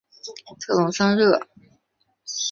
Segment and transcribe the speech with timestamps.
[0.59, 1.39] 特龙桑热。